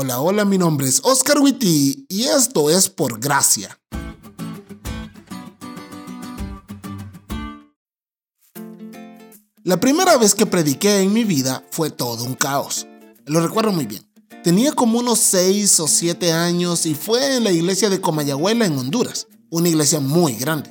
[0.00, 3.80] Hola, hola, mi nombre es Oscar Witty y esto es Por Gracia.
[9.64, 12.86] La primera vez que prediqué en mi vida fue todo un caos.
[13.26, 14.08] Lo recuerdo muy bien.
[14.44, 18.78] Tenía como unos 6 o 7 años y fue en la iglesia de Comayagüela en
[18.78, 20.70] Honduras, una iglesia muy grande.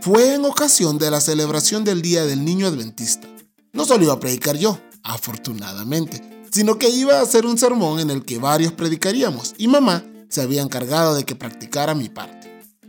[0.00, 3.28] Fue en ocasión de la celebración del Día del Niño Adventista.
[3.72, 8.10] No solo iba a predicar yo, afortunadamente, sino que iba a hacer un sermón en
[8.10, 12.46] el que varios predicaríamos y mamá se había encargado de que practicara mi parte.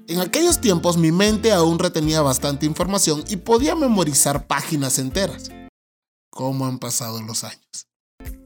[0.08, 5.50] En aquellos tiempos mi mente aún retenía bastante información y podía memorizar páginas enteras.
[6.30, 7.88] ¿Cómo han pasado los años?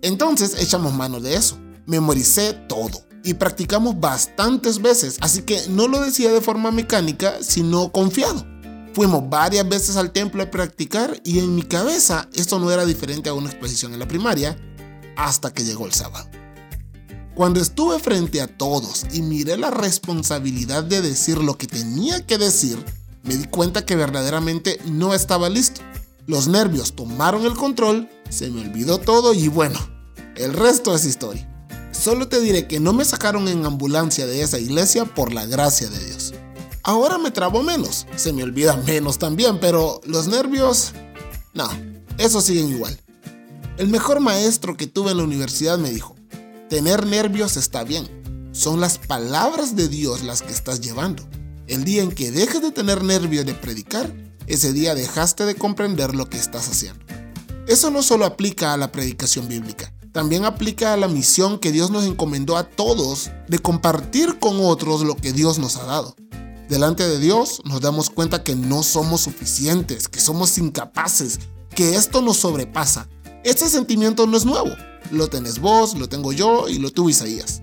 [0.01, 1.57] Entonces echamos mano de eso.
[1.85, 7.91] Memoricé todo y practicamos bastantes veces, así que no lo decía de forma mecánica, sino
[7.91, 8.45] confiado.
[8.93, 13.29] Fuimos varias veces al templo a practicar y en mi cabeza esto no era diferente
[13.29, 14.57] a una exposición en la primaria
[15.25, 16.27] hasta que llegó el sábado.
[17.35, 22.37] Cuando estuve frente a todos y miré la responsabilidad de decir lo que tenía que
[22.37, 22.83] decir,
[23.23, 25.81] me di cuenta que verdaderamente no estaba listo.
[26.27, 29.79] Los nervios tomaron el control, se me olvidó todo y bueno,
[30.35, 31.47] el resto es historia.
[31.91, 35.89] Solo te diré que no me sacaron en ambulancia de esa iglesia por la gracia
[35.89, 36.33] de Dios.
[36.83, 40.93] Ahora me trabo menos, se me olvida menos también, pero los nervios...
[41.53, 41.69] No,
[42.17, 42.97] eso siguen igual.
[43.81, 46.15] El mejor maestro que tuve en la universidad me dijo,
[46.69, 48.07] tener nervios está bien,
[48.51, 51.27] son las palabras de Dios las que estás llevando.
[51.65, 54.13] El día en que dejes de tener nervios de predicar,
[54.45, 57.03] ese día dejaste de comprender lo que estás haciendo.
[57.65, 61.89] Eso no solo aplica a la predicación bíblica, también aplica a la misión que Dios
[61.89, 66.15] nos encomendó a todos de compartir con otros lo que Dios nos ha dado.
[66.69, 71.39] Delante de Dios nos damos cuenta que no somos suficientes, que somos incapaces,
[71.73, 73.09] que esto nos sobrepasa.
[73.43, 74.69] Este sentimiento no es nuevo.
[75.11, 77.61] Lo tenés vos, lo tengo yo y lo tuvo Isaías.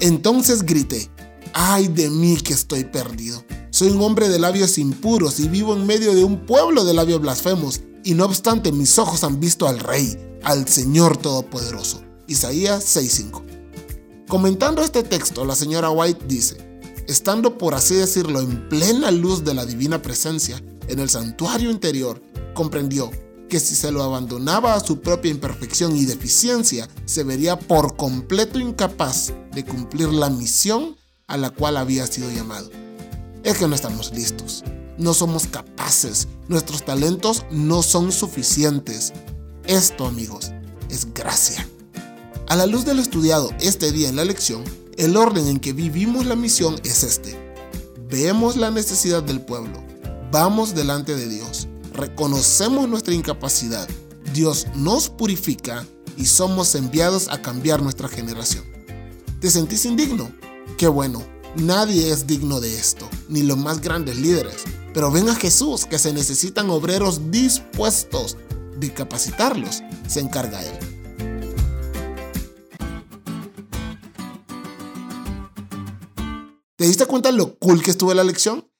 [0.00, 1.10] Entonces grité,
[1.52, 3.44] ay de mí que estoy perdido.
[3.70, 7.20] Soy un hombre de labios impuros y vivo en medio de un pueblo de labios
[7.20, 12.02] blasfemos, y no obstante mis ojos han visto al Rey, al Señor Todopoderoso.
[12.26, 13.42] Isaías 6:5.
[14.26, 16.56] Comentando este texto, la señora White dice,
[17.06, 22.22] estando por así decirlo en plena luz de la divina presencia en el santuario interior,
[22.54, 23.10] comprendió
[23.50, 28.58] que si se lo abandonaba a su propia imperfección y deficiencia, se vería por completo
[28.58, 30.96] incapaz de cumplir la misión
[31.26, 32.70] a la cual había sido llamado.
[33.44, 34.64] Es que no estamos listos,
[34.96, 39.12] no somos capaces, nuestros talentos no son suficientes.
[39.66, 40.52] Esto, amigos,
[40.88, 41.68] es gracia.
[42.48, 44.64] A la luz de lo estudiado este día en la lección,
[44.96, 47.36] el orden en que vivimos la misión es este.
[48.08, 49.82] Vemos la necesidad del pueblo,
[50.30, 51.68] vamos delante de Dios,
[52.00, 53.88] reconocemos nuestra incapacidad,
[54.32, 58.64] Dios nos purifica y somos enviados a cambiar nuestra generación.
[59.40, 60.30] ¿Te sentís indigno?
[60.76, 61.22] Qué bueno,
[61.56, 64.64] nadie es digno de esto, ni los más grandes líderes.
[64.92, 68.36] Pero ven a Jesús, que se necesitan obreros dispuestos
[68.78, 70.78] de capacitarlos, se encarga Él.
[76.76, 78.69] ¿Te diste cuenta lo cool que estuvo la lección?